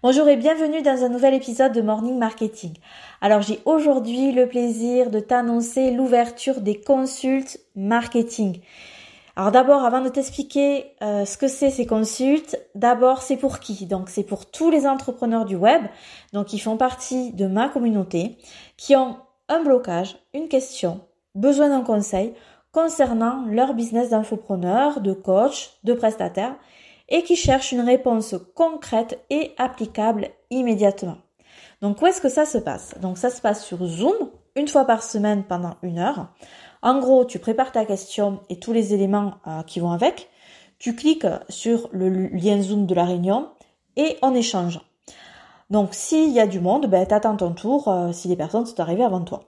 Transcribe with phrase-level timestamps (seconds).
[0.00, 2.72] Bonjour et bienvenue dans un nouvel épisode de Morning Marketing.
[3.20, 8.60] Alors j'ai aujourd'hui le plaisir de t'annoncer l'ouverture des consultes marketing.
[9.34, 13.86] Alors d'abord, avant de t'expliquer euh, ce que c'est ces consultes, d'abord c'est pour qui?
[13.86, 15.82] Donc c'est pour tous les entrepreneurs du web,
[16.32, 18.38] donc qui font partie de ma communauté,
[18.76, 19.16] qui ont
[19.48, 21.00] un blocage, une question,
[21.34, 22.34] besoin d'un conseil
[22.70, 26.54] concernant leur business d'infopreneur, de coach, de prestataire
[27.08, 31.16] et qui cherchent une réponse concrète et applicable immédiatement.
[31.80, 32.94] Donc où est-ce que ça se passe?
[33.00, 36.28] Donc ça se passe sur Zoom, une fois par semaine pendant une heure.
[36.82, 40.28] En gros, tu prépares ta question et tous les éléments euh, qui vont avec.
[40.78, 43.48] Tu cliques sur le lien Zoom de la réunion
[43.96, 44.80] et on échange.
[45.70, 48.80] Donc s'il y a du monde, ben, attends ton tour euh, si les personnes sont
[48.80, 49.40] arrivées avant toi.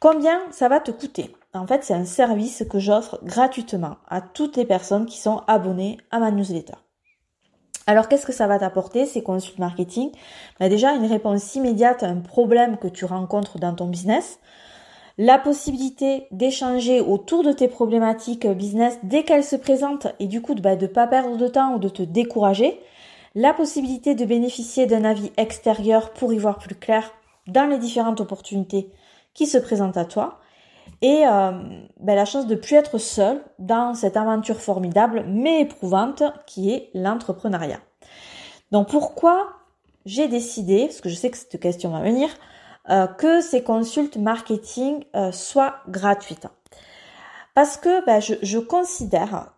[0.00, 1.34] Combien ça va te coûter?
[1.58, 5.98] En fait, c'est un service que j'offre gratuitement à toutes les personnes qui sont abonnées
[6.10, 6.74] à ma newsletter.
[7.86, 10.10] Alors qu'est-ce que ça va t'apporter ces consultes marketing?
[10.60, 14.38] Bah, Déjà une réponse immédiate à un problème que tu rencontres dans ton business,
[15.16, 20.54] la possibilité d'échanger autour de tes problématiques business dès qu'elles se présentent et du coup
[20.54, 22.78] de ne bah, pas perdre de temps ou de te décourager,
[23.34, 27.10] la possibilité de bénéficier d'un avis extérieur pour y voir plus clair
[27.46, 28.92] dans les différentes opportunités
[29.34, 30.38] qui se présente à toi
[31.00, 31.52] et euh,
[32.00, 36.90] ben, la chance de plus être seul dans cette aventure formidable mais éprouvante qui est
[36.94, 37.80] l'entrepreneuriat.
[38.70, 39.48] Donc pourquoi
[40.04, 42.28] j'ai décidé, parce que je sais que cette question va venir,
[42.90, 46.46] euh, que ces consultes marketing euh, soient gratuites.
[47.54, 49.52] Parce que ben, je, je, considère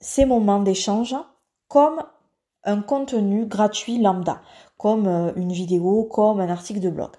[0.00, 1.14] ces moments d'échange
[1.68, 2.02] comme
[2.64, 4.40] un contenu gratuit lambda,
[4.78, 7.10] comme une vidéo, comme un article de blog.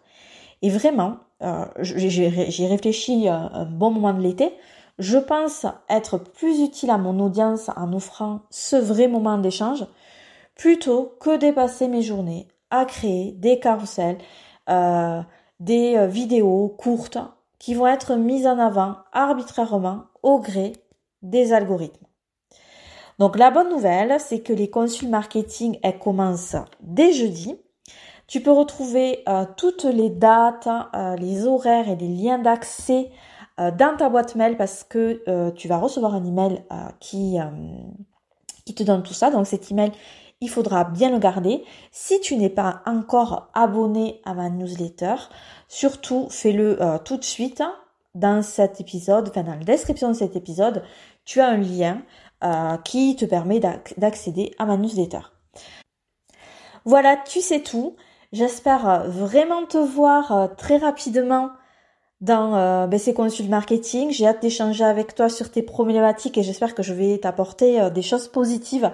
[0.64, 4.52] Et vraiment, euh, j'ai réfléchi euh, un bon moment de l'été,
[4.98, 9.86] je pense être plus utile à mon audience en offrant ce vrai moment d'échange
[10.56, 14.18] plutôt que dépasser mes journées à créer des carousels,
[14.70, 15.22] euh,
[15.60, 17.20] des vidéos courtes
[17.60, 20.74] qui vont être mises en avant arbitrairement au gré
[21.22, 22.06] des algorithmes.
[23.20, 27.56] Donc la bonne nouvelle, c'est que les consultes marketing, elles commencent dès jeudi.
[28.28, 33.12] Tu peux retrouver euh, toutes les dates, euh, les horaires et les liens d'accès
[33.60, 36.64] euh, dans ta boîte mail parce que tu vas recevoir un email
[37.00, 37.38] qui,
[38.66, 39.30] qui te donne tout ça.
[39.30, 39.92] Donc cet email,
[40.42, 41.64] il faudra bien le garder.
[41.92, 45.16] Si tu n'es pas encore abonné à ma newsletter,
[45.68, 47.64] surtout fais-le tout de suite.
[48.16, 50.84] Dans cet épisode, enfin dans la description de cet épisode,
[51.26, 52.02] tu as un lien
[52.86, 55.20] qui te permet d'accéder à ma newsletter.
[56.86, 57.96] Voilà, tu sais tout.
[58.36, 61.52] J'espère euh, vraiment te voir euh, très rapidement
[62.20, 64.12] dans euh, ben, ces consultes marketing.
[64.12, 68.02] J'ai hâte d'échanger avec toi sur tes problématiques et j'espère que je vais t'apporter des
[68.02, 68.92] choses positives.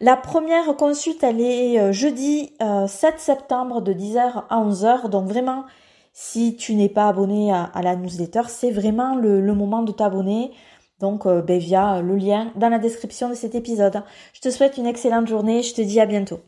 [0.00, 5.08] La première consulte, elle est jeudi 7 septembre de 10h à 11h.
[5.10, 5.64] Donc vraiment,
[6.12, 10.50] si tu n'es pas abonné à, la newsletter, c'est vraiment le, moment de t'abonner.
[10.98, 14.02] Donc ben, via le lien dans la description de cet épisode.
[14.32, 15.62] Je te souhaite une excellente journée.
[15.62, 16.40] Je te dis à bientôt.